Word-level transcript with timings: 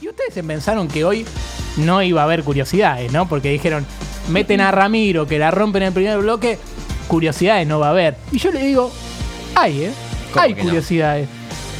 Y 0.00 0.08
ustedes 0.08 0.34
se 0.34 0.42
pensaron 0.42 0.88
que 0.88 1.04
hoy 1.04 1.24
no 1.78 2.02
iba 2.02 2.20
a 2.20 2.24
haber 2.24 2.44
curiosidades, 2.44 3.10
¿no? 3.12 3.28
Porque 3.28 3.50
dijeron, 3.50 3.86
meten 4.28 4.60
a 4.60 4.70
Ramiro, 4.70 5.26
que 5.26 5.38
la 5.38 5.50
rompen 5.50 5.82
en 5.82 5.88
el 5.88 5.94
primer 5.94 6.18
bloque, 6.18 6.58
curiosidades 7.08 7.66
no 7.66 7.78
va 7.78 7.88
a 7.88 7.90
haber. 7.90 8.16
Y 8.30 8.38
yo 8.38 8.50
le 8.52 8.62
digo, 8.62 8.92
hay, 9.54 9.84
¿eh? 9.84 9.92
¿Cómo 10.32 10.44
Hay 10.44 10.54
que 10.54 10.62
no? 10.62 10.68
curiosidades. 10.68 11.28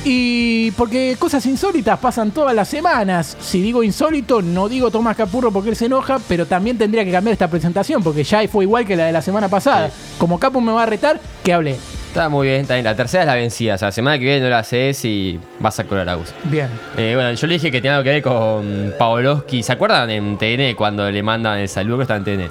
Y 0.03 0.71
porque 0.73 1.17
cosas 1.19 1.45
insólitas 1.47 1.99
pasan 1.99 2.31
todas 2.31 2.55
las 2.55 2.69
semanas. 2.69 3.37
Si 3.41 3.61
digo 3.61 3.83
insólito, 3.83 4.41
no 4.41 4.69
digo 4.69 4.91
Tomás 4.91 5.17
Capurro 5.17 5.51
porque 5.51 5.71
él 5.71 5.77
se 5.77 5.87
enoja, 5.87 6.19
pero 6.29 6.47
también 6.47 6.79
tendría 6.79 7.05
que 7.05 7.11
cambiar 7.11 7.33
esta 7.33 7.51
presentación 7.51 8.03
porque 8.03 8.23
ya 8.23 8.47
fue 8.49 8.65
igual 8.65 8.87
que 8.87 8.97
la 8.97 9.07
de 9.07 9.13
la 9.13 9.21
semana 9.21 9.49
pasada. 9.49 9.91
Como 10.17 10.39
Capu 10.39 10.61
me 10.61 10.73
va 10.73 10.85
a 10.85 10.87
retar, 10.87 11.21
que 11.43 11.53
hable. 11.53 11.77
Está 12.17 12.31
muy 12.31 12.47
bien, 12.49 12.63
está 12.63 12.75
bien. 12.75 12.85
La 12.85 12.97
tercera 12.97 13.25
es 13.25 13.27
la 13.27 13.35
vencida. 13.35 13.75
O 13.75 13.79
sea, 13.79 13.89
la 13.89 13.93
semana 13.93 14.19
que 14.19 14.25
viene 14.25 14.41
no 14.41 14.49
la 14.49 14.61
haces 14.61 15.05
y 15.05 15.39
vas 15.61 15.79
a 15.79 15.85
Colaragus. 15.85 16.33
Bien. 16.45 16.69
Eh, 16.97 17.13
bueno, 17.15 17.31
yo 17.35 17.47
le 17.47 17.55
dije 17.55 17.71
que 17.71 17.83
tenía 17.83 17.93
algo 17.97 18.05
que 18.05 18.11
ver 18.11 18.23
con 18.23 18.95
Pavlovsky. 18.99 19.63
¿Se 19.63 19.73
acuerdan 19.73 20.09
en 20.09 20.39
TN 20.39 20.75
cuando 20.77 21.11
le 21.11 21.23
mandan 21.23 21.59
el 21.59 21.69
saludo? 21.69 21.99
Que 21.99 22.03
está 22.05 22.17
en 22.17 22.25
TN. 22.25 22.51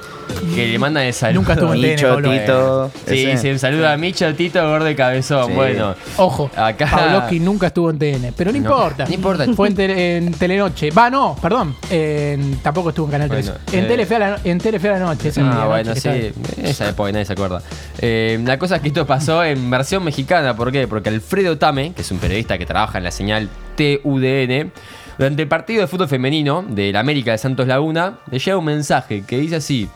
Que 0.54 0.68
le 0.68 0.78
mandan 0.78 1.04
el 1.06 1.14
saludo. 1.14 1.42
Nunca 1.42 1.54
estuvo 1.54 1.73
en 1.73 1.82
TN, 1.82 1.90
Micho, 1.96 2.09
Pablo. 2.09 2.32
Tito. 2.32 2.92
Sí, 3.08 3.26
ese. 3.26 3.52
un 3.54 3.58
saludo 3.59 3.90
a 3.90 3.98
Micho, 3.98 4.36
Tito, 4.36 4.62
Gordo 4.70 4.88
y 4.88 4.96
Cabezón. 4.96 5.48
Sí. 5.48 5.54
Bueno, 5.54 5.95
Ojo, 6.18 6.52
Acá- 6.56 6.88
Pavlovsky 6.92 7.40
nunca 7.40 7.68
estuvo 7.68 7.90
en 7.90 7.98
TN, 7.98 8.34
pero 8.38 8.52
no, 8.52 8.59
No, 8.59 8.64
importa. 8.66 9.06
no 9.08 9.14
importa. 9.16 9.45
Fue 9.56 9.68
en, 9.70 9.76
tele- 9.76 10.18
en 10.18 10.32
Telenoche. 10.34 10.92
Va, 10.92 11.09
no, 11.09 11.36
perdón. 11.42 11.76
En- 11.90 12.58
tampoco 12.59 12.90
estuvo 12.90 13.08
en 13.08 13.12
Canal 13.14 13.30
3. 13.30 13.45
Bueno, 13.48 13.59
en, 13.72 13.84
eh, 13.86 13.88
Telefe 13.88 14.16
a 14.16 14.20
la, 14.20 14.40
en 14.44 14.59
Telefe 14.59 14.90
a 14.90 14.92
la 14.94 15.00
noche. 15.00 15.32
Ah, 15.40 15.66
bueno, 15.68 15.95
sí. 15.95 16.32
Esa 16.62 16.90
época 16.90 17.12
nadie 17.12 17.26
se 17.26 17.34
acuerda. 17.34 17.64
Eh, 18.00 18.40
la 18.45 18.59
cosa 18.59 18.76
es 18.76 18.82
que 18.84 18.90
esto 18.90 19.06
pasó 19.08 19.44
en 19.44 19.55
versión 19.70 20.04
mexicana. 20.04 20.55
¿Por 20.55 20.72
qué? 20.72 20.88
Porque 20.88 21.09
Alfredo 21.09 21.58
Tame, 21.58 21.94
que 21.94 22.02
es 22.02 22.12
un 22.12 22.20
periodista 22.20 22.58
que 22.58 22.66
trabaja 22.66 22.98
en 22.98 23.04
la 23.04 23.12
señal 23.12 23.50
TUDN, 23.76 24.72
durante 25.18 25.41
el 25.44 25.48
partido 25.48 25.81
de 25.81 25.88
fútbol 25.88 26.08
femenino 26.08 26.64
de 26.68 26.91
la 26.91 27.00
América 27.00 27.31
de 27.31 27.38
Santos 27.38 27.68
Laguna, 27.68 28.20
le 28.30 28.40
llega 28.40 28.58
un 28.58 28.66
mensaje 28.66 29.23
que 29.26 29.38
dice 29.38 29.58
así: 29.58 29.89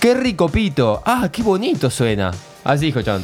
¡Qué 0.00 0.14
rico 0.14 0.48
pito! 0.48 1.02
¡Ah, 1.04 1.28
qué 1.32 1.42
bonito 1.42 1.90
suena! 1.90 2.32
Así 2.64 2.86
dijo 2.86 3.00
John. 3.04 3.22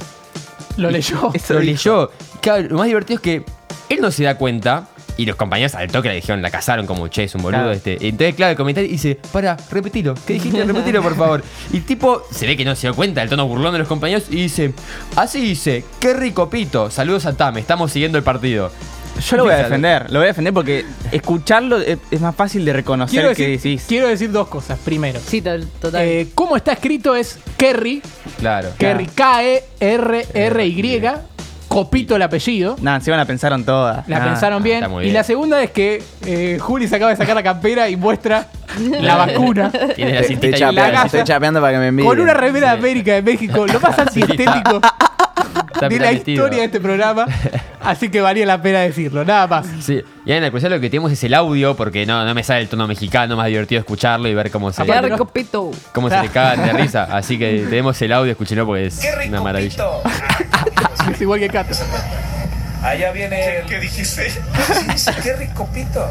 Lo 0.77 0.91
leyó. 0.91 1.33
Lo 1.49 1.61
leyó. 1.61 2.11
Claro, 2.41 2.69
lo 2.69 2.79
más 2.79 2.87
divertido 2.87 3.17
es 3.17 3.21
que 3.21 3.45
él 3.89 4.01
no 4.01 4.11
se 4.11 4.25
da 4.25 4.37
cuenta. 4.37 4.89
Y 5.19 5.27
los 5.27 5.37
compañeros 5.37 5.75
al 5.75 5.89
toque 5.89 6.09
le 6.09 6.15
dijeron, 6.15 6.41
la 6.41 6.51
cazaron 6.51 6.87
como 6.87 7.09
che, 7.09 7.25
es 7.25 7.35
un 7.35 7.43
boludo 7.43 7.59
Claro. 7.61 7.73
este. 7.73 7.99
Entonces, 8.01 8.35
claro, 8.37 8.53
el 8.53 8.57
comentario 8.57 8.89
dice, 8.89 9.19
para, 9.33 9.57
repetilo. 9.71 10.15
¿Qué 10.27 10.35
dijiste? 10.35 10.65
Repetilo, 10.65 11.03
por 11.03 11.15
favor. 11.17 11.43
Y 11.73 11.79
el 11.79 11.85
tipo 11.85 12.23
se 12.31 12.47
ve 12.47 12.57
que 12.57 12.65
no 12.65 12.75
se 12.77 12.87
dio 12.87 12.95
cuenta 12.95 13.21
del 13.21 13.29
tono 13.29 13.47
burlón 13.47 13.73
de 13.73 13.81
los 13.81 13.89
compañeros 13.89 14.25
y 14.31 14.37
dice, 14.37 14.73
así 15.17 15.41
dice, 15.43 15.85
qué 16.01 16.15
rico 16.15 16.49
pito. 16.49 16.91
Saludos 16.91 17.27
a 17.27 17.37
Tame, 17.37 17.61
estamos 17.61 17.91
siguiendo 17.93 18.17
el 18.17 18.25
partido. 18.25 18.71
Yo 19.29 19.37
lo 19.37 19.43
voy 19.45 19.53
a 19.55 19.57
defender, 19.65 20.05
lo 20.13 20.21
voy 20.21 20.27
a 20.27 20.29
defender 20.29 20.55
porque 20.55 20.85
escucharlo 21.11 21.79
es, 21.81 21.99
es 22.13 22.21
más 22.21 22.37
fácil 22.37 22.65
de 22.65 22.73
reconocer 22.73 23.19
Quiero 23.21 23.35
que 23.35 23.49
decir, 23.49 23.73
decís. 23.73 23.85
quiero 23.89 24.07
decir 24.07 24.31
dos 24.31 24.47
cosas. 24.47 24.79
Primero, 24.79 25.19
Sí, 25.27 25.43
to- 25.43 25.59
total. 25.81 26.03
eh, 26.07 26.29
cómo 26.37 26.57
está 26.57 26.75
escrito 26.75 27.17
es 27.17 27.41
Kerry, 27.57 28.01
Claro. 28.39 28.69
Kerry 28.79 29.07
K-E-R-R-Y, 29.07 31.03
Copito 31.79 32.17
el 32.17 32.23
apellido. 32.23 32.75
Nah, 32.81 32.99
se 32.99 33.11
van 33.13 33.21
a 33.21 33.25
pensaron 33.25 33.65
todas. 33.65 34.09
La 34.09 34.19
Nah. 34.19 34.25
pensaron 34.25 34.63
bien. 34.65 34.79
está 34.79 34.89
muy 34.89 35.03
Y 35.03 35.07
bien. 35.07 35.15
la 35.15 35.23
segunda 35.23 35.63
es 35.63 35.71
que 35.71 36.03
eh, 36.27 36.59
Juli 36.61 36.89
se 36.89 36.97
acaba 36.97 37.13
de 37.13 37.17
sacar 37.17 37.37
la 37.37 37.43
campera 37.45 37.89
y 37.89 37.95
muestra 37.97 38.49
la 39.01 39.15
vacuna. 39.17 39.71
Tiene 39.95 40.15
la 40.15 40.21
Te- 40.23 40.27
cintita 40.27 40.47
Estoy 40.57 40.61
la 40.61 40.67
chapeando, 40.73 40.93
gasa. 40.93 41.07
estoy 41.07 41.23
chapeando 41.25 41.61
para 41.61 41.73
que 41.75 41.79
me 41.79 41.87
envíen. 41.89 42.09
Con 42.09 42.19
una 42.21 42.35
remera 42.35 42.73
de 42.73 42.79
América 42.79 43.13
de 43.15 43.23
México, 43.23 43.65
lo 43.67 43.79
más 43.79 43.97
antiestético 43.99 44.81
de 45.89 45.99
la 46.01 46.11
historia 46.13 46.59
de 46.59 46.65
este 46.65 46.81
programa. 46.81 47.27
Así 47.89 48.11
que 48.11 48.21
valía 48.21 48.45
la 48.45 48.61
pena 48.61 48.81
decirlo, 48.81 49.25
nada 49.25 49.47
más. 49.47 49.67
Sí, 49.81 50.03
y 50.27 50.33
en 50.33 50.43
la 50.43 50.51
cuestión 50.51 50.73
lo 50.73 50.79
que 50.81 50.91
tenemos 50.91 51.11
es 51.11 51.25
el 51.25 51.33
audio, 51.33 51.75
porque 51.75 52.05
no, 52.05 52.25
no 52.25 52.35
me 52.35 52.43
sale 52.45 52.61
el 52.61 52.69
tono 52.69 52.87
mexicano, 52.87 53.35
más 53.37 53.47
divertido 53.47 53.79
escucharlo 53.81 54.29
y 54.29 54.35
ver 54.35 54.51
cómo 54.51 54.71
se, 54.73 54.85
Qué 54.85 54.91
aparte 54.93 55.09
no- 55.09 55.15
rico 55.17 55.29
pito. 55.29 55.71
cómo 55.95 56.11
se 56.11 56.21
le 56.21 56.29
cagan 56.29 56.67
de 56.67 56.73
risa. 56.75 57.05
Así 57.11 57.39
que 57.39 57.67
tenemos 57.71 58.01
el 58.03 58.13
audio, 58.13 58.33
escúchenlo 58.33 58.67
porque 58.67 58.87
es 58.87 59.01
una 59.27 59.41
maravilla. 59.41 59.85
Es 61.13 61.21
igual 61.23 61.41
que 61.41 61.49
Cato. 61.49 61.75
Allá 62.83 63.11
viene 63.13 63.57
el... 63.61 63.65
¿Qué 63.67 63.81
dijiste? 63.81 64.31
Qué 65.23 65.33
rico 65.37 65.67
pito. 65.73 66.07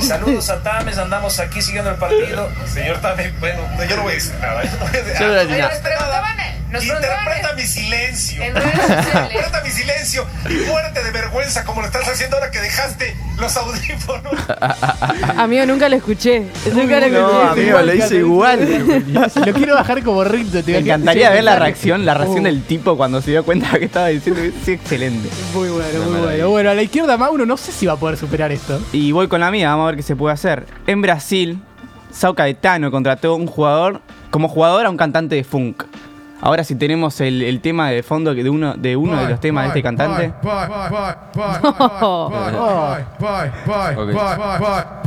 Saludos 0.00 0.48
a 0.50 0.62
Tames, 0.62 0.96
andamos 0.98 1.38
aquí 1.40 1.60
siguiendo 1.60 1.90
el 1.90 1.96
partido. 1.96 2.48
Señor 2.72 2.98
Tames, 2.98 3.38
bueno, 3.40 3.62
no, 3.76 3.84
yo 3.84 3.96
no 3.96 4.02
voy 4.02 4.12
a 4.12 4.14
decir 4.14 4.34
nada. 4.40 4.62
Yo 4.62 4.70
no 4.70 4.78
voy 4.78 4.88
a 4.88 5.02
decir 5.02 5.14
Yo 5.20 5.26
no 5.26 5.28
voy 5.32 5.36
a 5.36 5.40
decir 5.40 5.54
Oye, 5.54 5.62
nada. 5.62 6.57
Nos 6.70 6.84
Interpreta 6.84 7.52
mi 7.56 7.62
silencio. 7.62 8.44
Interpreta 8.46 9.62
mi 9.64 9.70
silencio 9.70 10.26
y 10.48 10.68
muérete 10.68 11.02
de 11.02 11.10
vergüenza 11.10 11.64
como 11.64 11.80
lo 11.80 11.86
estás 11.86 12.06
haciendo 12.08 12.36
ahora 12.36 12.50
que 12.50 12.60
dejaste 12.60 13.16
los 13.38 13.56
audífonos. 13.56 14.32
Amigo, 15.36 15.66
nunca 15.66 15.88
lo 15.88 15.96
escuché. 15.96 16.46
Nunca 16.72 17.00
lo 17.00 17.08
No, 17.08 17.42
escuché. 17.44 17.60
amigo, 17.62 17.80
lo 17.80 17.94
hice 17.94 18.16
igual. 18.16 19.08
Lo 19.46 19.52
quiero 19.54 19.74
bajar 19.74 20.02
como 20.02 20.24
ritmo. 20.24 20.60
Me 20.66 20.78
encantaría 20.78 21.30
ver 21.30 21.44
la 21.44 21.56
reacción, 21.58 22.04
la 22.04 22.14
reacción 22.14 22.40
Uh. 22.40 22.44
del 22.44 22.62
tipo 22.62 22.96
cuando 22.96 23.22
se 23.22 23.30
dio 23.32 23.44
cuenta 23.44 23.78
que 23.78 23.84
estaba 23.86 24.08
diciendo. 24.08 24.40
Sí, 24.64 24.72
excelente. 24.72 25.28
Muy 25.54 25.68
bueno, 25.68 26.04
muy 26.04 26.20
bueno. 26.20 26.50
Bueno, 26.50 26.70
a 26.70 26.74
la 26.74 26.82
izquierda 26.82 27.16
Mauro 27.16 27.46
no 27.46 27.56
sé 27.56 27.72
si 27.72 27.86
va 27.86 27.94
a 27.94 27.96
poder 27.96 28.16
superar 28.16 28.52
esto. 28.52 28.80
Y 28.92 29.12
voy 29.12 29.28
con 29.28 29.40
la 29.40 29.50
mía, 29.50 29.70
vamos 29.70 29.84
a 29.84 29.86
ver 29.88 29.96
qué 29.96 30.02
se 30.02 30.16
puede 30.16 30.34
hacer. 30.34 30.66
En 30.86 31.00
Brasil, 31.02 31.60
Sao 32.12 32.34
Caetano 32.34 32.90
contrató 32.90 33.34
un 33.36 33.46
jugador, 33.46 34.00
como 34.30 34.48
jugador 34.48 34.86
a 34.86 34.90
un 34.90 34.96
cantante 34.96 35.34
de 35.36 35.44
funk. 35.44 35.84
Ahora 36.40 36.62
si 36.64 36.74
tenemos 36.76 37.20
el, 37.20 37.42
el 37.42 37.60
tema 37.60 37.90
de 37.90 38.02
fondo 38.02 38.34
de 38.34 38.48
uno 38.48 38.74
de 38.74 38.96
uno 38.96 39.20
de 39.20 39.28
los 39.28 39.40
temas 39.40 39.64
de 39.64 39.68
este 39.68 39.82
cantante. 39.82 40.32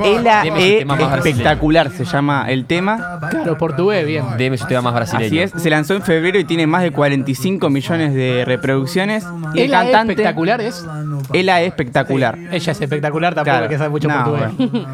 Ela 0.04 0.44
e 0.58 0.86
espectacular 1.18 1.90
se 1.92 2.06
llama 2.06 2.46
el 2.50 2.66
tema. 2.66 3.20
Claro, 3.30 3.58
portugués, 3.58 4.06
bien. 4.06 4.24
Deme 4.38 4.58
su 4.58 4.66
tema 4.68 4.82
más 4.82 4.94
brasileño. 4.94 5.26
Así 5.28 5.40
es, 5.40 5.52
se 5.62 5.70
lanzó 5.70 5.94
en 5.94 6.02
febrero 6.02 6.40
y 6.40 6.44
tiene 6.44 6.66
más 6.68 6.84
de 6.84 6.92
45 6.92 7.70
millones 7.70 8.14
de 8.14 8.44
reproducciones. 8.46 9.26
Y 9.54 9.62
el 9.62 9.72
cantante 9.72 10.14
espectacular 10.14 10.62
es. 10.62 10.86
Ela 11.34 11.62
es 11.62 11.68
espectacular. 11.68 12.38
Ella 12.52 12.72
es 12.72 12.82
espectacular, 12.82 13.36
tampoco 13.36 13.52
Claro. 13.58 13.70
que 13.70 13.78
sabe 13.78 13.90
mucho 13.90 14.08
No, 14.08 14.24
portugués. 14.24 14.52
bueno. 14.72 14.88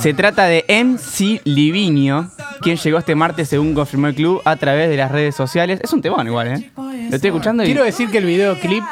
Se 0.00 0.14
trata 0.14 0.44
de 0.44 0.64
MC 0.68 1.40
Livinho, 1.44 2.28
quien 2.64 2.78
llegó 2.78 2.98
este 2.98 3.14
martes 3.14 3.48
según 3.50 3.74
confirmó 3.74 4.06
el 4.06 4.14
club 4.14 4.40
a 4.44 4.56
través 4.56 4.88
de 4.88 4.96
las 4.96 5.12
redes 5.12 5.36
sociales. 5.36 5.80
Es 5.82 5.92
un 5.92 6.00
temón 6.00 6.26
igual, 6.26 6.48
¿eh? 6.48 6.70
Lo 7.10 7.16
estoy 7.16 7.28
escuchando 7.28 7.62
y... 7.62 7.66
Quiero 7.66 7.84
decir 7.84 8.10
que 8.10 8.18
el 8.18 8.26
videoclip 8.26 8.82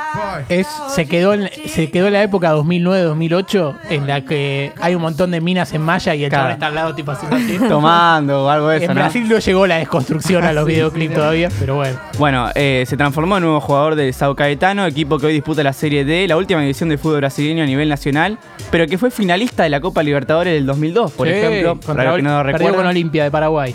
es, 0.49 0.67
se, 0.95 1.06
quedó 1.06 1.34
en, 1.34 1.49
se 1.67 1.91
quedó 1.91 2.06
en 2.06 2.12
la 2.15 2.23
época 2.23 2.55
2009-2008 2.55 3.77
en 3.91 4.06
la 4.06 4.21
que 4.25 4.73
hay 4.81 4.95
un 4.95 5.03
montón 5.03 5.31
de 5.31 5.41
minas 5.41 5.73
en 5.73 5.83
malla 5.83 6.15
y 6.15 6.25
el 6.25 6.31
Claro. 6.31 6.43
chaval 6.45 6.53
está 6.55 6.67
al 6.67 6.75
lado 6.75 6.95
tipo 6.95 7.11
así. 7.12 7.27
así. 7.31 7.59
Tomando 7.69 8.45
o 8.45 8.49
algo 8.49 8.69
de 8.69 8.77
eso, 8.78 8.84
En 8.87 8.95
¿no? 8.97 9.03
Brasil 9.03 9.28
no 9.28 9.39
llegó 9.39 9.67
la 9.67 9.77
desconstrucción 9.77 10.45
a 10.45 10.53
los 10.53 10.67
videoclips 10.67 11.15
todavía, 11.15 11.49
pero 11.59 11.77
bueno. 11.77 11.99
Bueno, 12.19 12.49
eh, 12.55 12.84
se 12.87 12.97
transformó 12.97 13.37
en 13.37 13.43
nuevo 13.45 13.61
jugador 13.61 13.95
del 13.95 14.12
Sao 14.15 14.34
Caetano, 14.34 14.87
equipo 14.87 15.19
que 15.19 15.27
hoy 15.27 15.33
disputa 15.34 15.62
la 15.62 15.73
Serie 15.73 16.05
D, 16.05 16.27
la 16.29 16.37
última 16.37 16.65
edición 16.65 16.89
del 16.89 16.99
fútbol 16.99 17.19
brasileño 17.19 17.62
a 17.62 17.67
nivel 17.67 17.89
nacional, 17.89 18.39
pero 18.71 18.87
que 18.87 18.99
fue 18.99 19.11
finalista 19.11 19.62
de 19.62 19.69
la 19.71 19.81
Copa 19.81 20.03
Libertadores 20.03 20.53
del 20.55 20.67
2002, 20.67 21.12
por 21.12 21.27
Sí, 21.27 21.33
ejemplo, 21.34 21.73
contra 21.75 21.94
para 21.94 22.05
los 22.11 22.17
que 22.17 22.23
no 22.23 22.31
lo 22.31 22.37
Perdió 22.44 22.53
recuerdan. 22.59 22.81
con 22.81 22.87
Olimpia 22.87 23.25
de 23.25 23.31
Paraguay. 23.31 23.75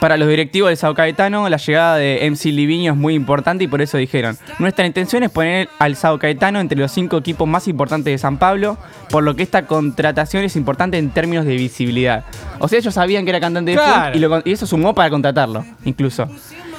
Para 0.00 0.16
los 0.16 0.28
directivos 0.28 0.68
del 0.68 0.76
Sao 0.76 0.94
Caetano, 0.94 1.48
la 1.48 1.56
llegada 1.56 1.96
de 1.96 2.28
MC 2.30 2.46
Liviño 2.46 2.92
es 2.92 2.98
muy 2.98 3.14
importante 3.14 3.64
y 3.64 3.68
por 3.68 3.80
eso 3.80 3.96
dijeron, 3.98 4.36
nuestra 4.58 4.86
intención 4.86 5.22
es 5.22 5.30
poner 5.30 5.68
al 5.78 5.96
Sao 5.96 6.18
Caetano 6.18 6.60
entre 6.60 6.78
los 6.78 6.92
cinco 6.92 7.16
equipos 7.16 7.48
más 7.48 7.66
importantes 7.68 8.12
de 8.12 8.18
San 8.18 8.38
Pablo, 8.38 8.76
por 9.10 9.22
lo 9.22 9.34
que 9.34 9.42
esta 9.42 9.66
contratación 9.66 10.44
es 10.44 10.56
importante 10.56 10.98
en 10.98 11.10
términos 11.10 11.44
de 11.44 11.56
visibilidad. 11.56 12.24
O 12.58 12.68
sea, 12.68 12.78
ellos 12.78 12.94
sabían 12.94 13.24
que 13.24 13.30
era 13.30 13.40
cantante 13.40 13.72
de 13.72 13.78
funk 13.78 14.44
y, 14.44 14.50
y 14.50 14.52
eso 14.52 14.66
sumó 14.66 14.94
para 14.94 15.10
contratarlo, 15.10 15.64
incluso. 15.84 16.28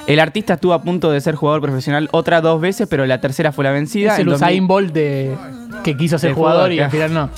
El 0.07 0.21
artista 0.21 0.53
estuvo 0.53 0.73
a 0.73 0.81
punto 0.81 1.11
de 1.11 1.19
ser 1.19 1.35
jugador 1.35 1.61
profesional 1.61 2.07
otras 2.11 2.41
dos 2.41 2.61
veces, 2.61 2.87
pero 2.89 3.05
la 3.05 3.19
tercera 3.19 3.51
fue 3.51 3.65
la 3.65 3.71
vencida. 3.71 4.13
Es 4.13 4.19
el 4.19 4.27
2000 4.27 4.35
Usain 4.35 4.67
Bolt 4.67 4.93
de, 4.93 5.35
que 5.83 5.97
quiso 5.97 6.17
ser 6.17 6.33
jugador 6.33 6.67
fútbol, 6.67 6.73
y 6.73 6.79
al 6.79 6.91
final 6.91 7.13
no. 7.13 7.29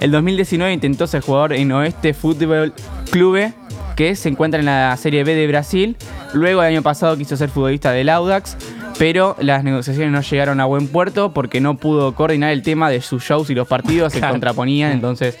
El 0.00 0.10
2019 0.12 0.72
intentó 0.72 1.06
ser 1.06 1.20
jugador 1.20 1.52
en 1.52 1.70
Oeste 1.72 2.14
Fútbol 2.14 2.72
Clube, 3.10 3.52
que 3.98 4.14
se 4.14 4.28
encuentra 4.28 4.60
en 4.60 4.66
la 4.66 4.96
Serie 4.96 5.24
B 5.24 5.34
de 5.34 5.48
Brasil. 5.48 5.96
Luego 6.32 6.62
el 6.62 6.68
año 6.68 6.82
pasado 6.82 7.16
quiso 7.16 7.36
ser 7.36 7.48
futbolista 7.48 7.90
del 7.90 8.08
Audax, 8.10 8.56
pero 8.98 9.36
las 9.40 9.64
negociaciones 9.64 10.12
no 10.12 10.20
llegaron 10.20 10.60
a 10.60 10.64
buen 10.64 10.88
puerto 10.88 11.32
porque 11.32 11.60
no 11.60 11.76
pudo 11.76 12.14
coordinar 12.14 12.50
el 12.50 12.62
tema 12.62 12.90
de 12.90 13.00
sus 13.00 13.22
shows 13.22 13.48
y 13.50 13.54
los 13.54 13.68
partidos 13.68 14.12
se 14.12 14.20
contraponían, 14.20 14.92
entonces... 14.92 15.36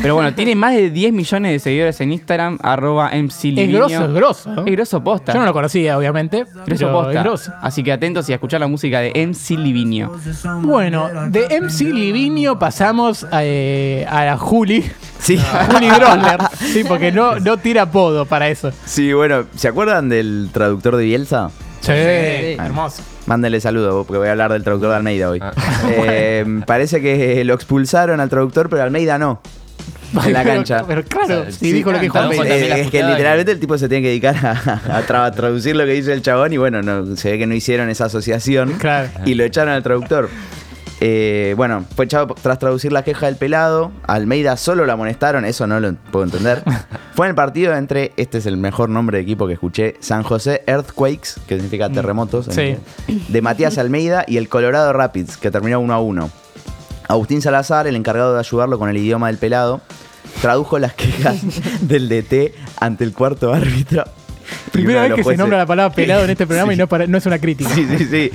Pero 0.00 0.14
bueno, 0.14 0.32
tiene 0.34 0.54
más 0.54 0.74
de 0.74 0.90
10 0.90 1.12
millones 1.12 1.52
de 1.52 1.58
seguidores 1.58 2.00
en 2.00 2.12
Instagram, 2.12 2.58
arroba 2.62 3.10
MC 3.12 3.58
Es 3.58 3.68
grosso, 3.70 4.04
es 4.04 4.12
grosso. 4.12 4.50
¿no? 4.50 4.64
Es 4.64 4.72
grosso 4.72 5.02
posta. 5.02 5.32
Yo 5.32 5.40
no 5.40 5.46
lo 5.46 5.52
conocía, 5.52 5.98
obviamente. 5.98 6.46
Grosso 6.66 6.90
posta. 6.90 7.12
es 7.12 7.24
grosso. 7.24 7.52
Así 7.60 7.82
que 7.82 7.92
atentos 7.92 8.28
y 8.28 8.32
a 8.32 8.36
escuchar 8.36 8.60
la 8.60 8.68
música 8.68 9.00
de 9.00 9.12
MC 9.26 9.58
Liviño. 9.58 10.12
Bueno, 10.62 11.08
de 11.28 11.60
MC 11.60 11.92
Livinio 11.92 12.58
pasamos 12.58 13.24
a, 13.24 13.44
eh, 13.44 14.06
a 14.08 14.24
la 14.24 14.38
Juli. 14.38 14.84
Sí. 15.18 15.38
a 15.38 15.66
Juli 15.72 15.88
Grosler. 15.88 16.38
Sí, 16.60 16.84
porque 16.86 17.10
no, 17.10 17.40
no 17.40 17.56
tira 17.56 17.82
apodo 17.82 18.26
para 18.26 18.48
eso. 18.48 18.70
Sí, 18.84 19.12
bueno, 19.12 19.44
¿se 19.56 19.66
acuerdan 19.68 20.08
del 20.08 20.50
traductor 20.52 20.96
de 20.96 21.04
Bielsa? 21.04 21.50
Sí, 21.80 21.92
Sí. 21.92 22.56
hermoso. 22.58 23.02
Mándenle 23.26 23.60
saludo, 23.60 24.04
porque 24.04 24.18
voy 24.18 24.28
a 24.28 24.32
hablar 24.32 24.52
del 24.52 24.62
traductor 24.62 24.90
de 24.90 24.96
Almeida 24.96 25.30
hoy. 25.30 25.38
Ah. 25.42 25.52
Eh, 25.92 26.60
parece 26.66 27.00
que 27.00 27.42
lo 27.44 27.54
expulsaron 27.54 28.20
al 28.20 28.28
traductor, 28.28 28.68
pero 28.68 28.82
Almeida 28.82 29.18
no. 29.18 29.40
En 30.24 30.32
la 30.32 30.44
cancha. 30.44 30.84
Pero, 30.86 31.04
claro, 31.04 31.24
O 31.24 31.42
sea, 31.44 31.50
si 31.52 31.66
sí, 31.66 31.72
dijo 31.72 31.90
lo 31.90 31.98
que 31.98 32.02
dijo 32.04 32.18
Almeida. 32.18 32.44
Eh, 32.48 32.80
es 32.82 32.90
que 32.90 33.02
literalmente 33.02 33.52
el 33.52 33.60
tipo 33.60 33.78
se 33.78 33.88
tiene 33.88 34.02
que 34.02 34.08
dedicar 34.08 34.36
a, 34.44 34.50
a 34.98 35.06
tra- 35.06 35.24
a 35.26 35.30
traducir 35.32 35.74
lo 35.76 35.84
que 35.86 35.92
dice 35.92 36.12
el 36.12 36.20
chabón 36.22 36.52
y 36.52 36.56
bueno, 36.58 36.82
no, 36.82 37.16
se 37.16 37.30
ve 37.32 37.38
que 37.38 37.46
no 37.46 37.54
hicieron 37.54 37.88
esa 37.88 38.06
asociación 38.06 38.72
Claro. 38.78 39.08
y 39.24 39.34
lo 39.34 39.44
echaron 39.44 39.72
al 39.72 39.82
traductor. 39.82 40.28
Eh, 41.02 41.54
bueno, 41.56 41.86
fue 41.96 42.04
echado 42.04 42.26
tras 42.42 42.58
traducir 42.58 42.92
la 42.92 43.02
queja 43.02 43.24
del 43.26 43.36
pelado. 43.36 43.90
A 44.06 44.14
Almeida 44.14 44.56
solo 44.58 44.84
la 44.84 44.92
amonestaron, 44.92 45.44
eso 45.46 45.66
no 45.66 45.80
lo 45.80 45.94
puedo 46.12 46.24
entender. 46.26 46.62
Fue 47.14 47.26
en 47.26 47.30
el 47.30 47.34
partido 47.34 47.74
entre, 47.74 48.12
este 48.16 48.38
es 48.38 48.46
el 48.46 48.56
mejor 48.58 48.88
nombre 48.90 49.16
de 49.18 49.22
equipo 49.24 49.46
que 49.46 49.54
escuché, 49.54 49.96
San 50.00 50.22
José 50.22 50.62
Earthquakes, 50.66 51.40
que 51.46 51.54
significa 51.56 51.88
terremotos, 51.90 52.46
Sí. 52.50 52.60
inglés, 52.60 52.78
de 53.28 53.42
Matías 53.42 53.78
Almeida 53.78 54.24
y 54.26 54.36
el 54.36 54.48
Colorado 54.48 54.92
Rapids, 54.92 55.36
que 55.38 55.50
terminó 55.50 55.80
1 55.80 55.92
a 55.94 56.00
1. 56.00 56.30
Agustín 57.08 57.42
Salazar, 57.42 57.86
el 57.86 57.96
encargado 57.96 58.34
de 58.34 58.40
ayudarlo 58.40 58.78
con 58.78 58.88
el 58.90 58.96
idioma 58.96 59.26
del 59.28 59.38
pelado, 59.38 59.80
tradujo 60.42 60.78
las 60.78 60.92
quejas 60.94 61.38
del 61.80 62.08
DT 62.08 62.54
ante 62.78 63.04
el 63.04 63.12
cuarto 63.12 63.52
árbitro. 63.52 64.04
Primera 64.72 65.02
vez 65.02 65.14
que 65.14 65.24
se 65.24 65.36
nombra 65.36 65.58
la 65.58 65.66
palabra 65.66 65.94
pelado 65.94 66.24
en 66.24 66.30
este 66.30 66.46
programa 66.46 66.72
Sí. 66.72 66.76
y 66.76 66.78
no, 66.78 66.86
para- 66.88 67.06
no 67.06 67.18
es 67.18 67.26
una 67.26 67.38
crítica. 67.38 67.70
Sí, 67.74 67.86
sí, 67.98 68.04
sí. 68.06 68.30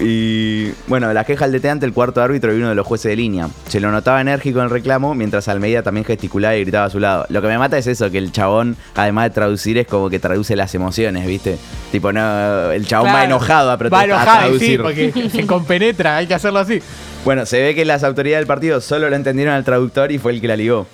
Y 0.00 0.72
bueno, 0.86 1.12
la 1.12 1.24
queja 1.24 1.46
DT 1.46 1.66
ante 1.66 1.84
el 1.84 1.92
cuarto 1.92 2.22
árbitro 2.22 2.54
y 2.54 2.56
uno 2.56 2.70
de 2.70 2.74
los 2.74 2.86
jueces 2.86 3.10
de 3.10 3.16
línea. 3.16 3.48
Se 3.68 3.80
lo 3.80 3.90
notaba 3.92 4.20
enérgico 4.20 4.58
en 4.60 4.64
el 4.64 4.70
reclamo, 4.70 5.14
mientras 5.14 5.46
Almeida 5.48 5.82
también 5.82 6.04
gesticulaba 6.04 6.56
y 6.56 6.62
gritaba 6.62 6.86
a 6.86 6.90
su 6.90 7.00
lado. 7.00 7.26
Lo 7.28 7.42
que 7.42 7.48
me 7.48 7.58
mata 7.58 7.76
es 7.76 7.86
eso, 7.86 8.10
que 8.10 8.16
el 8.18 8.32
chabón, 8.32 8.76
además 8.94 9.24
de 9.24 9.30
traducir, 9.30 9.76
es 9.76 9.86
como 9.86 10.08
que 10.08 10.18
traduce 10.18 10.56
las 10.56 10.74
emociones, 10.74 11.26
¿viste? 11.26 11.58
Tipo, 11.92 12.12
no, 12.12 12.70
el 12.70 12.86
chabón 12.86 13.14
va 13.14 13.24
enojado 13.24 13.70
a, 13.70 13.74
Va 13.74 13.78
protestar, 13.78 14.10
a 14.10 14.14
enojado, 14.14 14.58
sí, 14.58 14.76
traducir. 14.76 15.12
porque 15.12 15.30
se 15.30 15.46
compenetra, 15.46 16.16
hay 16.16 16.26
que 16.26 16.34
hacerlo 16.34 16.60
así. 16.60 16.80
Bueno, 17.24 17.44
se 17.44 17.60
ve 17.60 17.74
que 17.74 17.84
las 17.84 18.02
autoridades 18.02 18.40
del 18.40 18.46
partido 18.46 18.80
solo 18.80 19.10
lo 19.10 19.16
entendieron 19.16 19.54
al 19.54 19.64
traductor 19.64 20.10
y 20.12 20.18
fue 20.18 20.32
el 20.32 20.40
que 20.40 20.48
la 20.48 20.56
ligó. 20.56 20.86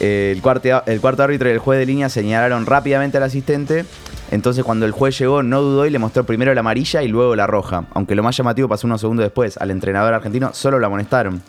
Eh, 0.00 0.32
el, 0.34 0.42
cuarto, 0.42 0.82
el 0.86 1.00
cuarto 1.00 1.22
árbitro 1.22 1.48
y 1.48 1.52
el 1.52 1.58
juez 1.58 1.78
de 1.78 1.86
línea 1.86 2.08
señalaron 2.08 2.64
rápidamente 2.66 3.18
al 3.18 3.24
asistente. 3.24 3.84
Entonces, 4.30 4.64
cuando 4.64 4.86
el 4.86 4.92
juez 4.92 5.18
llegó, 5.18 5.42
no 5.42 5.60
dudó 5.62 5.86
y 5.86 5.90
le 5.90 5.98
mostró 5.98 6.24
primero 6.24 6.52
la 6.54 6.60
amarilla 6.60 7.02
y 7.02 7.08
luego 7.08 7.36
la 7.36 7.46
roja. 7.46 7.84
Aunque 7.94 8.14
lo 8.14 8.22
más 8.22 8.36
llamativo 8.36 8.68
pasó 8.68 8.86
unos 8.86 9.00
segundos 9.00 9.24
después. 9.24 9.56
Al 9.58 9.70
entrenador 9.70 10.12
argentino 10.14 10.50
solo 10.52 10.78
lo 10.78 10.86
amonestaron. 10.86 11.42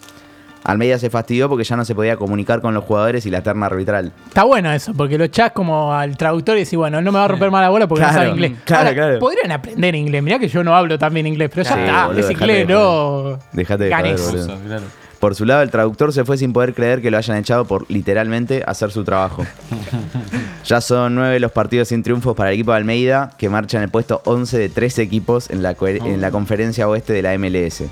Almeida 0.63 1.00
se 1.00 1.09
fastidió 1.09 1.47
porque 1.47 1.63
ya 1.63 1.77
no 1.77 1.85
se 1.85 1.95
podía 1.95 2.18
comunicar 2.18 2.59
con 2.62 2.74
los 2.74 2.83
jugadores 2.83 3.25
y 3.25 3.29
la 3.29 3.41
terna 3.41 3.68
arbitral. 3.68 4.12
Está 4.27 4.44
bueno 4.44 4.69
eso, 4.71 4.94
porque 4.94 5.18
lo 5.18 5.24
echás 5.24 5.51
como 5.53 5.94
al 5.94 6.18
traductor 6.18 6.57
y 6.57 6.62
decís, 6.65 6.75
bueno, 6.77 7.01
no 7.01 7.12
me 7.12 7.19
va 7.19 7.25
a 7.25 7.27
romper 7.29 7.50
más 7.51 7.62
la 7.62 7.69
bola 7.69 7.88
porque 7.88 8.01
no 8.03 8.09
Claro, 8.09 8.24
sabe 8.24 8.31
inglés. 8.35 8.59
claro, 8.65 8.81
Ahora, 8.89 8.94
claro. 8.95 9.19
Podrían 9.19 9.51
aprender 9.53 9.95
inglés. 9.95 10.21
Mirá 10.23 10.39
que 10.39 10.50
yo 10.50 10.63
no 10.63 10.75
hablo 10.75 11.00
también 11.00 11.25
inglés, 11.25 11.50
pero 11.53 11.63
ya 11.63 11.73
Sí, 11.73 11.80
está, 11.80 12.07
boludo, 12.07 12.19
es 12.21 12.31
inglés, 12.31 12.68
de 12.68 12.73
no. 12.73 13.39
Dejate 13.53 13.83
de 13.85 13.89
Ganes. 13.89 14.21
joder, 14.21 14.41
boludo. 14.45 14.59
Claro. 14.68 14.83
Por 15.19 15.36
su 15.36 15.46
lado, 15.46 15.64
el 15.64 15.72
traductor 15.72 16.14
se 16.14 16.24
fue 16.25 16.38
sin 16.38 16.54
poder 16.54 16.74
creer 16.74 17.02
que 17.02 17.10
lo 17.10 17.18
hayan 17.18 17.38
echado 17.38 17.66
por 17.66 17.90
literalmente 17.90 18.64
hacer 18.66 18.92
su 18.92 19.04
trabajo. 19.04 19.46
ya 20.66 20.81
son 20.81 21.16
nueve 21.16 21.40
los 21.40 21.52
partidos 21.52 21.88
sin 21.88 22.04
triunfos 22.04 22.36
para 22.36 22.50
el 22.50 22.56
equipo 22.56 22.72
de 22.72 22.78
Almeida, 22.78 23.31
que 23.38 23.50
marcha 23.50 23.78
en 23.78 23.84
el 23.84 23.90
puesto 23.90 24.22
11 24.25 24.58
de 24.58 24.69
tres 24.69 25.00
equipos 25.00 25.50
en 25.50 25.64
la, 25.64 25.75
en 25.81 26.22
la 26.22 26.31
conferencia 26.31 26.88
oeste 26.88 27.14
de 27.14 27.22
la 27.24 27.38
MLS. 27.38 27.84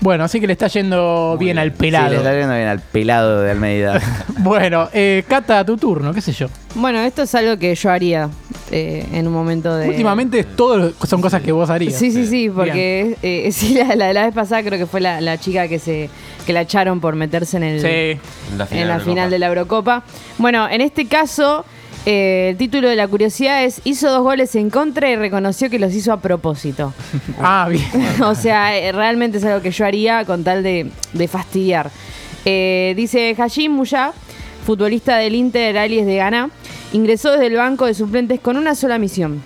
Bueno, 0.00 0.22
así 0.24 0.40
que 0.40 0.46
le 0.46 0.52
está 0.52 0.68
yendo 0.68 1.36
bien, 1.38 1.56
bien. 1.56 1.58
al 1.58 1.70
Sí, 1.72 1.76
pelado. 1.78 2.10
le 2.10 2.16
está 2.18 2.32
yendo 2.38 2.54
bien 2.54 2.68
al 2.68 2.80
pelado 2.80 3.40
de 3.42 3.50
Almeida. 3.50 4.00
bueno, 4.38 4.88
eh, 4.92 5.24
Cata, 5.28 5.64
tu 5.64 5.76
turno, 5.76 6.12
qué 6.14 6.20
sé 6.20 6.32
yo. 6.32 6.46
Bueno, 6.76 7.00
esto 7.00 7.22
es 7.22 7.34
algo 7.34 7.56
que 7.58 7.74
yo 7.74 7.90
haría 7.90 8.28
eh, 8.70 9.04
en 9.12 9.26
un 9.26 9.32
momento 9.32 9.74
de. 9.74 9.88
Últimamente 9.88 10.44
todo 10.44 10.92
son 11.04 11.20
cosas 11.20 11.42
que 11.42 11.50
vos 11.50 11.68
harías. 11.68 11.94
Sí, 11.94 12.12
sí, 12.12 12.26
sí, 12.26 12.48
porque 12.48 13.16
eh, 13.22 13.48
sí, 13.52 13.74
la, 13.74 13.96
la 13.96 14.06
de 14.08 14.14
la 14.14 14.26
vez 14.26 14.34
pasada 14.34 14.62
creo 14.62 14.78
que 14.78 14.86
fue 14.86 15.00
la, 15.00 15.20
la 15.20 15.36
chica 15.38 15.66
que 15.66 15.78
se 15.80 16.08
que 16.46 16.52
la 16.52 16.60
echaron 16.62 17.00
por 17.00 17.14
meterse 17.16 17.56
en 17.56 17.62
el 17.64 17.80
Sí. 17.80 18.20
En 18.52 18.58
la 18.58 18.66
final, 18.66 18.82
en 18.82 18.88
la 18.88 18.94
de 18.94 18.98
la 18.98 19.04
final 19.04 19.24
Copa. 19.24 19.30
de 19.30 19.38
la 19.38 19.46
Eurocopa. 19.48 20.02
Bueno, 20.38 20.68
en 20.70 20.80
este 20.80 21.06
caso, 21.06 21.64
eh, 22.10 22.48
el 22.52 22.56
título 22.56 22.88
de 22.88 22.96
la 22.96 23.06
curiosidad 23.06 23.64
es 23.64 23.82
hizo 23.84 24.10
dos 24.10 24.22
goles 24.22 24.54
en 24.54 24.70
contra 24.70 25.10
y 25.10 25.16
reconoció 25.16 25.68
que 25.68 25.78
los 25.78 25.92
hizo 25.92 26.10
a 26.10 26.20
propósito. 26.20 26.94
Ah, 27.38 27.68
bien. 27.68 27.84
o 28.22 28.34
sea, 28.34 28.78
eh, 28.78 28.92
realmente 28.92 29.36
es 29.36 29.44
algo 29.44 29.60
que 29.60 29.70
yo 29.70 29.84
haría 29.84 30.24
con 30.24 30.42
tal 30.42 30.62
de, 30.62 30.90
de 31.12 31.28
fastidiar. 31.28 31.90
Eh, 32.46 32.94
dice 32.96 33.34
Hashim 33.36 33.72
Muya, 33.72 34.12
futbolista 34.64 35.18
del 35.18 35.34
Inter 35.34 35.76
Alias 35.76 36.06
de 36.06 36.16
Ghana, 36.16 36.48
ingresó 36.94 37.32
desde 37.32 37.48
el 37.48 37.56
banco 37.56 37.84
de 37.84 37.92
suplentes 37.92 38.40
con 38.40 38.56
una 38.56 38.74
sola 38.74 38.98
misión. 38.98 39.42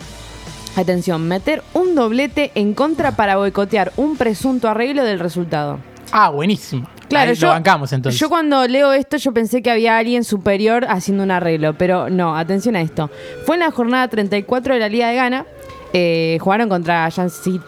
Atención, 0.76 1.26
meter 1.26 1.64
un 1.74 1.96
doblete 1.96 2.52
en 2.54 2.74
contra 2.74 3.16
para 3.16 3.38
boicotear 3.38 3.92
un 3.96 4.16
presunto 4.16 4.68
arreglo 4.68 5.02
del 5.02 5.18
resultado. 5.18 5.80
Ah, 6.12 6.30
buenísimo. 6.30 6.86
Claro, 7.12 7.30
Ahí 7.30 7.36
yo, 7.36 7.46
lo 7.48 7.52
bancamos 7.52 7.92
entonces. 7.92 8.18
yo 8.20 8.28
cuando 8.28 8.66
leo 8.66 8.92
esto 8.92 9.16
yo 9.18 9.32
pensé 9.32 9.62
que 9.62 9.70
había 9.70 9.98
alguien 9.98 10.24
superior 10.24 10.86
haciendo 10.88 11.22
un 11.22 11.30
arreglo, 11.30 11.74
pero 11.78 12.08
no, 12.10 12.36
atención 12.36 12.74
a 12.76 12.80
esto. 12.80 13.10
Fue 13.46 13.56
en 13.56 13.60
la 13.60 13.70
jornada 13.70 14.08
34 14.08 14.74
de 14.74 14.80
la 14.80 14.88
Liga 14.88 15.08
de 15.08 15.14
Ghana, 15.16 15.46
eh, 15.92 16.38
jugaron 16.40 16.68
contra 16.68 17.06
Ayansi- 17.06 17.60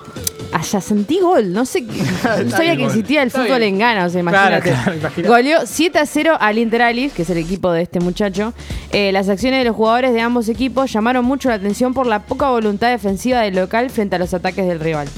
Ayacenty 0.52 1.18
Gol, 1.20 1.52
no 1.52 1.64
sé, 1.66 1.82
no 2.44 2.50
sabía 2.50 2.76
que 2.76 2.84
existía 2.84 3.22
el 3.22 3.28
Está 3.28 3.42
fútbol 3.42 3.58
bien. 3.60 3.74
en 3.74 3.78
Ghana, 3.80 4.04
o 4.06 4.08
sea, 4.08 4.22
Claro, 4.22 4.56
imagínate. 4.66 5.10
claro. 5.10 5.28
Goleó 5.28 5.58
7 5.66 5.98
a 5.98 6.06
0 6.06 6.36
al 6.38 6.58
Inter 6.58 6.82
Alice, 6.82 7.14
que 7.14 7.22
es 7.22 7.30
el 7.30 7.38
equipo 7.38 7.72
de 7.72 7.82
este 7.82 8.00
muchacho. 8.00 8.54
Eh, 8.92 9.10
las 9.12 9.28
acciones 9.28 9.58
de 9.60 9.64
los 9.64 9.74
jugadores 9.76 10.12
de 10.12 10.20
ambos 10.20 10.48
equipos 10.48 10.92
llamaron 10.92 11.24
mucho 11.24 11.48
la 11.48 11.56
atención 11.56 11.92
por 11.92 12.06
la 12.06 12.20
poca 12.20 12.48
voluntad 12.50 12.88
defensiva 12.90 13.40
del 13.40 13.56
local 13.56 13.90
frente 13.90 14.16
a 14.16 14.18
los 14.18 14.32
ataques 14.32 14.66
del 14.66 14.78
rival. 14.80 15.08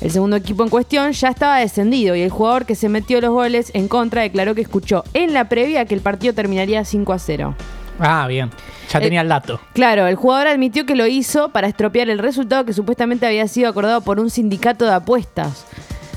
El 0.00 0.10
segundo 0.10 0.36
equipo 0.36 0.62
en 0.62 0.70
cuestión 0.70 1.12
ya 1.12 1.28
estaba 1.28 1.58
descendido 1.58 2.16
y 2.16 2.22
el 2.22 2.30
jugador 2.30 2.64
que 2.64 2.74
se 2.74 2.88
metió 2.88 3.20
los 3.20 3.30
goles 3.30 3.70
en 3.74 3.86
contra 3.86 4.22
declaró 4.22 4.54
que 4.54 4.62
escuchó 4.62 5.04
en 5.12 5.34
la 5.34 5.48
previa 5.48 5.84
que 5.84 5.94
el 5.94 6.00
partido 6.00 6.32
terminaría 6.32 6.84
5 6.84 7.12
a 7.12 7.18
0. 7.18 7.54
Ah, 7.98 8.26
bien. 8.26 8.50
Ya 8.90 8.98
Eh, 8.98 9.02
tenía 9.02 9.20
el 9.20 9.28
dato. 9.28 9.60
Claro, 9.74 10.06
el 10.06 10.16
jugador 10.16 10.46
admitió 10.48 10.86
que 10.86 10.94
lo 10.96 11.06
hizo 11.06 11.50
para 11.50 11.68
estropear 11.68 12.08
el 12.08 12.18
resultado 12.18 12.64
que 12.64 12.72
supuestamente 12.72 13.26
había 13.26 13.46
sido 13.46 13.68
acordado 13.68 14.00
por 14.00 14.18
un 14.18 14.30
sindicato 14.30 14.86
de 14.86 14.94
apuestas. 14.94 15.66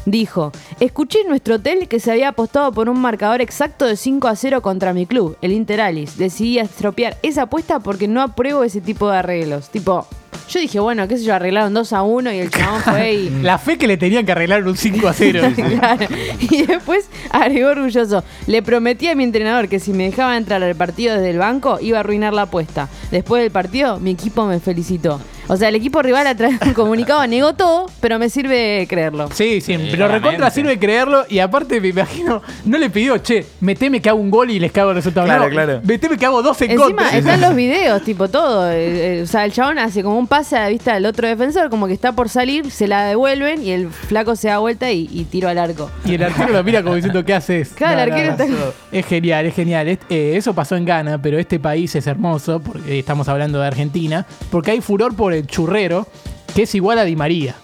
Dijo, 0.06 0.52
escuché 0.80 1.20
en 1.22 1.28
nuestro 1.30 1.56
hotel 1.56 1.88
que 1.90 2.00
se 2.00 2.12
había 2.12 2.30
apostado 2.30 2.72
por 2.72 2.90
un 2.90 3.00
marcador 3.00 3.42
exacto 3.42 3.86
de 3.86 3.96
5 3.98 4.28
a 4.28 4.36
0 4.36 4.62
contra 4.62 4.94
mi 4.94 5.06
club, 5.06 5.38
el 5.42 5.52
Inter 5.54 5.82
Alice. 5.82 6.14
Decidí 6.18 6.60
estropear 6.60 7.18
esa 7.22 7.44
apuesta 7.44 7.80
porque 7.80 8.08
no 8.08 8.22
apruebo 8.22 8.64
ese 8.64 8.82
tipo 8.82 9.10
de 9.10 9.18
arreglos. 9.18 9.70
Tipo, 9.70 10.06
yo 10.54 10.60
dije, 10.60 10.80
bueno, 10.80 11.08
qué 11.08 11.18
sé 11.18 11.24
yo, 11.24 11.34
arreglaron 11.34 11.74
2 11.74 11.94
a 11.94 12.04
1 12.04 12.32
y 12.34 12.40
el 12.40 12.52
chabón 12.52 12.82
fue 12.82 13.14
y... 13.14 13.30
La 13.42 13.58
fe 13.58 13.78
que 13.78 13.88
le 13.88 13.98
tenían 13.98 14.26
que 14.26 14.32
arreglar 14.32 14.66
un 14.68 14.78
5 14.78 15.08
a 15.08 15.14
0. 15.14 15.42
Claro. 15.74 16.06
Y 16.40 16.66
después 16.66 17.10
agregó 17.32 17.70
orgulloso. 17.70 18.24
Le 18.48 18.62
prometí 18.62 19.08
a 19.08 19.16
mi 19.16 19.24
entrenador 19.24 19.68
que 19.68 19.80
si 19.80 19.92
me 19.92 20.06
dejaba 20.06 20.38
entrar 20.38 20.62
al 20.64 20.76
partido 20.76 21.16
desde 21.16 21.32
el 21.32 21.38
banco, 21.38 21.80
iba 21.82 21.98
a 21.98 22.00
arruinar 22.02 22.34
la 22.34 22.44
apuesta. 22.44 22.90
Después 23.12 23.42
del 23.42 23.52
partido, 23.52 24.00
mi 24.00 24.12
equipo 24.12 24.46
me 24.46 24.60
felicitó. 24.60 25.20
O 25.48 25.58
sea, 25.58 25.70
el 25.70 25.76
equipo 25.76 26.02
rival 26.02 26.28
a 26.28 26.36
través 26.36 26.60
de 26.62 26.68
un 26.70 26.74
comunicado 26.74 27.26
negó 27.28 27.54
todo, 27.54 27.88
pero 28.00 28.20
me 28.20 28.30
sirve 28.30 28.86
creerlo. 28.90 29.30
Sí, 29.34 29.62
sí, 29.62 29.78
pero 29.92 30.08
recontra 30.08 30.50
sirve 30.50 30.78
creerlo 30.80 31.26
y 31.30 31.40
aparte 31.40 31.80
me 31.82 31.90
imagino, 31.90 32.42
no 32.66 32.78
le 32.78 32.90
pidió, 32.90 33.18
che, 33.18 33.46
meteme 33.62 34.02
que 34.02 34.10
hago 34.10 34.20
un 34.20 34.30
gol 34.32 34.50
y 34.52 34.60
les 34.60 34.72
cago 34.72 34.90
el 34.92 34.96
resultado. 34.98 35.26
Claro, 35.26 35.46
no, 35.46 35.50
claro. 35.50 35.82
Meteme 35.84 36.18
que 36.18 36.26
hago 36.26 36.42
dos 36.42 36.62
en 36.62 36.72
Encima 36.72 36.86
contra. 37.04 37.18
están 37.18 37.42
los 37.42 37.56
videos, 37.56 38.02
tipo 38.04 38.28
todo. 38.28 38.70
Eh, 38.72 39.20
eh, 39.20 39.22
o 39.24 39.28
sea, 39.28 39.46
el 39.46 39.52
chabón 39.54 39.80
hace 39.80 40.04
como 40.04 40.18
un 40.18 40.28
pase 40.28 40.56
a 40.56 40.62
la 40.62 40.70
vista 40.70 40.94
del 40.94 41.06
otro 41.06 41.28
defensor, 41.28 41.70
como 41.70 41.88
que 41.88 41.94
está 41.94 42.12
por 42.14 42.30
salir, 42.30 42.72
se 42.72 42.88
la 42.88 43.06
devuelven 43.06 43.64
y 43.66 43.72
el 43.72 43.90
flaco 43.90 44.36
se 44.36 44.48
da 44.48 44.60
vuelta 44.60 44.92
y, 44.92 45.10
y 45.12 45.26
tiro 45.26 45.50
al 45.50 45.58
arco. 45.58 45.90
Y 46.06 46.16
el 46.16 46.24
arquero 46.24 46.50
lo 46.54 46.64
mira 46.64 46.84
como 46.84 46.96
diciendo, 46.96 47.24
¿qué 47.26 47.34
haces? 47.34 47.70
Claro, 47.76 48.02
el 48.02 48.12
arquero 48.12 48.32
está- 48.32 48.46
Es 48.92 49.06
genial, 49.06 49.46
es 49.46 49.56
genial. 49.56 49.88
Es- 49.88 50.00
eh, 50.10 50.34
eso 50.36 50.54
pasó 50.54 50.76
en 50.76 50.86
Ghana, 50.86 51.22
pero 51.22 51.38
este 51.40 51.60
país 51.60 51.96
es 51.96 52.08
hermoso, 52.08 52.60
porque 52.62 53.00
estamos 53.00 53.28
hablando 53.30 53.60
de 53.60 53.68
Argentina, 53.68 54.26
porque 54.52 54.72
hay 54.72 54.82
furor 54.82 55.16
por 55.16 55.33
el 55.34 55.48
churrero, 55.48 56.08
que 56.56 56.64
es 56.64 56.76
igual 56.76 57.00
a 57.00 57.04
Di 57.04 57.16
María. 57.16 57.56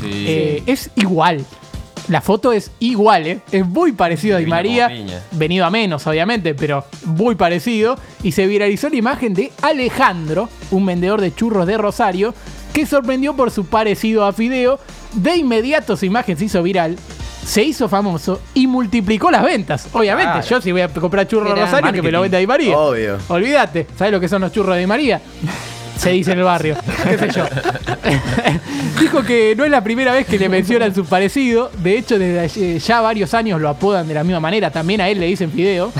Sí. 0.00 0.24
Eh, 0.26 0.62
es 0.66 0.90
igual. 0.96 1.44
La 2.08 2.20
foto 2.20 2.52
es 2.52 2.72
igual, 2.80 3.26
¿eh? 3.28 3.40
Es 3.52 3.64
muy 3.64 3.92
parecido 3.92 4.36
a 4.36 4.40
Di 4.40 4.46
María. 4.46 4.90
Venido 5.32 5.64
a 5.64 5.70
menos, 5.70 6.04
obviamente, 6.06 6.54
pero 6.54 6.84
muy 7.04 7.36
parecido. 7.36 7.96
Y 8.24 8.32
se 8.32 8.46
viralizó 8.46 8.88
la 8.88 8.96
imagen 8.96 9.34
de 9.34 9.52
Alejandro, 9.62 10.48
un 10.72 10.84
vendedor 10.84 11.20
de 11.20 11.32
churros 11.34 11.66
de 11.66 11.78
Rosario, 11.78 12.34
que 12.72 12.86
sorprendió 12.86 13.34
por 13.36 13.50
su 13.52 13.66
parecido 13.66 14.24
a 14.26 14.32
Fideo. 14.32 14.80
De 15.12 15.36
inmediato 15.36 15.96
su 15.96 16.04
imagen 16.06 16.36
se 16.36 16.46
hizo 16.46 16.62
viral. 16.62 16.96
Se 17.46 17.62
hizo 17.62 17.88
famoso 17.88 18.40
y 18.54 18.66
multiplicó 18.68 19.30
las 19.30 19.42
ventas. 19.44 19.88
Obviamente, 19.92 20.30
Claro. 20.32 20.46
yo 20.48 20.60
si 20.60 20.70
voy 20.72 20.80
a 20.82 20.88
comprar 20.88 21.26
churros 21.28 21.54
de 21.54 21.60
Rosario, 21.60 21.92
que 21.92 22.02
me 22.02 22.10
lo 22.12 22.20
venda 22.22 22.38
Di 22.38 22.46
María. 22.46 22.76
Obvio. 22.78 23.18
Olvídate. 23.28 23.86
¿Sabes 23.96 24.12
lo 24.12 24.20
que 24.20 24.28
son 24.28 24.42
los 24.42 24.52
churros 24.52 24.74
de 24.74 24.80
Di 24.80 24.86
María? 24.86 25.20
Se 25.96 26.10
dice 26.10 26.32
en 26.32 26.38
el 26.38 26.44
barrio. 26.44 26.76
¿Qué 27.04 27.18
sé 27.18 27.28
yo? 27.30 27.44
Dijo 29.00 29.22
que 29.22 29.54
no 29.56 29.64
es 29.64 29.70
la 29.70 29.82
primera 29.82 30.12
vez 30.12 30.26
que 30.26 30.38
le 30.38 30.48
mencionan 30.48 30.94
su 30.94 31.04
parecido. 31.04 31.70
De 31.78 31.98
hecho, 31.98 32.18
desde 32.18 32.74
eh, 32.74 32.78
ya 32.78 33.00
varios 33.00 33.34
años 33.34 33.60
lo 33.60 33.68
apodan 33.68 34.08
de 34.08 34.14
la 34.14 34.24
misma 34.24 34.40
manera. 34.40 34.70
También 34.70 35.00
a 35.00 35.08
él 35.08 35.20
le 35.20 35.26
dicen 35.26 35.50
Fideo. 35.50 35.92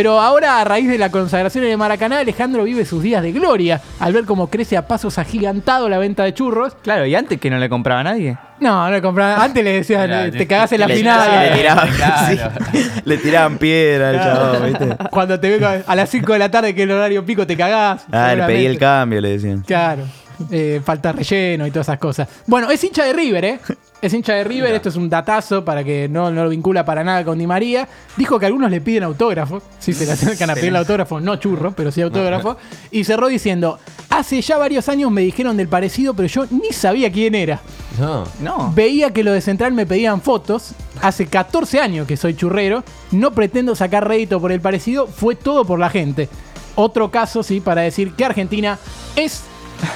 Pero 0.00 0.18
ahora, 0.18 0.62
a 0.62 0.64
raíz 0.64 0.88
de 0.88 0.96
la 0.96 1.10
consagración 1.10 1.62
en 1.64 1.72
el 1.72 1.76
Maracaná, 1.76 2.20
Alejandro 2.20 2.64
vive 2.64 2.86
sus 2.86 3.02
días 3.02 3.22
de 3.22 3.32
gloria 3.32 3.82
al 3.98 4.14
ver 4.14 4.24
cómo 4.24 4.48
crece 4.48 4.78
a 4.78 4.88
pasos 4.88 5.18
agigantado 5.18 5.90
la 5.90 5.98
venta 5.98 6.24
de 6.24 6.32
churros. 6.32 6.74
Claro, 6.82 7.04
y 7.04 7.14
antes 7.14 7.38
que 7.38 7.50
no 7.50 7.58
le 7.58 7.68
compraba 7.68 8.00
a 8.00 8.04
nadie. 8.04 8.38
No, 8.60 8.86
no 8.86 8.90
le 8.90 9.02
compraban. 9.02 9.38
Antes 9.42 9.62
le 9.62 9.72
decían, 9.74 10.30
te- 10.30 10.46
cagás 10.46 10.72
en 10.72 10.80
la 10.80 10.86
le- 10.86 10.96
final. 10.96 11.50
Le 11.50 11.56
tiraban, 11.58 11.88
Claro. 11.96 12.50
sí, 12.72 12.90
le 13.04 13.18
tiraban 13.18 13.58
piedra 13.58 14.08
al 14.08 14.16
chabón, 14.20 14.64
¿viste? 14.70 14.96
Cuando 15.10 15.38
te 15.38 15.58
veo 15.58 15.82
a 15.86 15.94
las 15.94 16.08
5 16.08 16.32
de 16.32 16.38
la 16.38 16.50
tarde, 16.50 16.74
que 16.74 16.80
es 16.82 16.88
el 16.88 16.94
horario 16.96 17.22
pico, 17.26 17.46
te 17.46 17.54
cagás. 17.54 18.06
Ah, 18.10 18.34
le 18.34 18.42
pedí 18.44 18.64
el 18.64 18.78
cambio, 18.78 19.20
le 19.20 19.32
decían. 19.32 19.60
Claro. 19.66 20.04
Eh, 20.50 20.80
falta 20.82 21.12
relleno 21.12 21.66
y 21.66 21.70
todas 21.70 21.88
esas 21.88 21.98
cosas. 21.98 22.26
Bueno, 22.46 22.70
es 22.70 22.82
hincha 22.82 23.04
de 23.04 23.12
River, 23.12 23.44
¿eh? 23.44 23.60
Es 24.02 24.14
hincha 24.14 24.32
de 24.32 24.44
River, 24.44 24.74
esto 24.74 24.88
es 24.88 24.96
un 24.96 25.10
datazo 25.10 25.62
para 25.62 25.84
que 25.84 26.08
no, 26.08 26.30
no 26.30 26.44
lo 26.44 26.48
vincula 26.48 26.86
para 26.86 27.04
nada 27.04 27.22
con 27.22 27.38
Di 27.38 27.46
María. 27.46 27.86
Dijo 28.16 28.38
que 28.38 28.46
algunos 28.46 28.70
le 28.70 28.80
piden 28.80 29.02
autógrafos. 29.02 29.62
Sí, 29.78 29.92
se 29.92 30.06
le 30.06 30.12
acercan 30.12 30.48
a 30.48 30.54
pedir 30.54 30.68
el 30.68 30.76
autógrafo, 30.76 31.20
no 31.20 31.36
churro, 31.36 31.72
pero 31.72 31.92
sí 31.92 32.00
autógrafo. 32.00 32.56
Y 32.90 33.04
cerró 33.04 33.28
diciendo: 33.28 33.78
Hace 34.08 34.40
ya 34.40 34.56
varios 34.56 34.88
años 34.88 35.10
me 35.10 35.20
dijeron 35.20 35.56
del 35.56 35.68
parecido, 35.68 36.14
pero 36.14 36.28
yo 36.28 36.46
ni 36.50 36.72
sabía 36.72 37.12
quién 37.12 37.34
era. 37.34 37.60
No. 37.98 38.24
No. 38.40 38.72
Veía 38.74 39.12
que 39.12 39.22
los 39.22 39.34
de 39.34 39.40
Central 39.42 39.72
me 39.72 39.86
pedían 39.86 40.22
fotos. 40.22 40.72
Hace 41.02 41.26
14 41.26 41.80
años 41.80 42.06
que 42.06 42.16
soy 42.16 42.34
churrero. 42.34 42.84
No 43.10 43.32
pretendo 43.32 43.74
sacar 43.74 44.08
rédito 44.08 44.40
por 44.40 44.50
el 44.50 44.60
parecido. 44.60 45.06
Fue 45.06 45.34
todo 45.34 45.64
por 45.64 45.78
la 45.78 45.90
gente. 45.90 46.28
Otro 46.74 47.10
caso, 47.10 47.42
sí, 47.42 47.60
para 47.60 47.82
decir 47.82 48.14
que 48.14 48.24
Argentina 48.24 48.78
es 49.16 49.42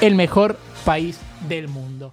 el 0.01 0.15
mejor 0.15 0.59
país 0.85 1.19
del 1.49 1.69
mundo. 1.69 2.13